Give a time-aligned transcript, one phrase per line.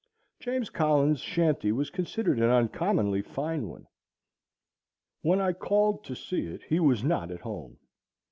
[0.39, 3.85] James Collins' shanty was considered an uncommonly fine one.
[5.21, 7.77] When I called to see it he was not at home.